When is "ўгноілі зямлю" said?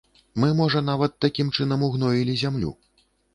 1.89-2.73